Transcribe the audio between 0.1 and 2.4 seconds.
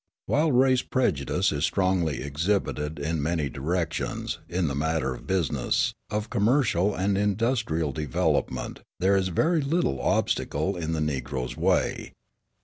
While race prejudice is strongly